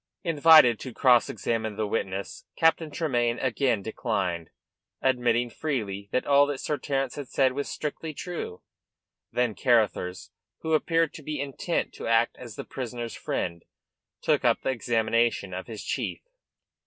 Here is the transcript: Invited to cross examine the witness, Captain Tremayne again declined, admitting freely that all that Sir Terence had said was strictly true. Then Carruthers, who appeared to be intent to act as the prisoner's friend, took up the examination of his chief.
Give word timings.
Invited 0.23 0.79
to 0.79 0.95
cross 0.95 1.29
examine 1.29 1.75
the 1.75 1.85
witness, 1.85 2.45
Captain 2.57 2.89
Tremayne 2.89 3.37
again 3.37 3.83
declined, 3.83 4.49
admitting 4.99 5.51
freely 5.51 6.09
that 6.11 6.25
all 6.25 6.47
that 6.47 6.57
Sir 6.59 6.79
Terence 6.79 7.17
had 7.17 7.27
said 7.27 7.53
was 7.53 7.69
strictly 7.69 8.11
true. 8.11 8.63
Then 9.31 9.53
Carruthers, 9.53 10.31
who 10.61 10.73
appeared 10.73 11.13
to 11.13 11.21
be 11.21 11.39
intent 11.39 11.93
to 11.93 12.07
act 12.07 12.35
as 12.39 12.55
the 12.55 12.65
prisoner's 12.65 13.13
friend, 13.13 13.63
took 14.23 14.43
up 14.43 14.61
the 14.63 14.69
examination 14.69 15.53
of 15.53 15.67
his 15.67 15.83
chief. 15.83 16.21